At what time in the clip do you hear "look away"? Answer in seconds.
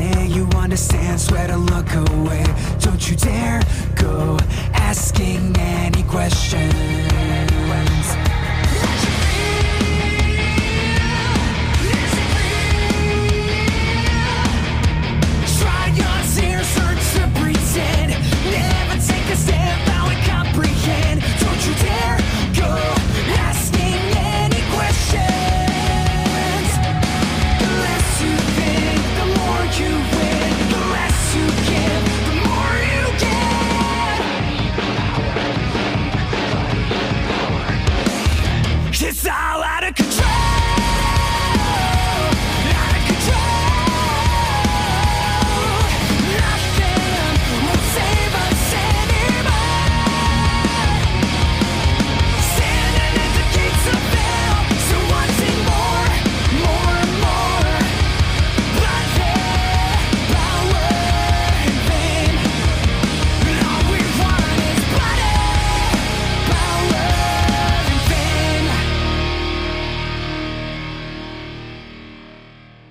1.56-2.44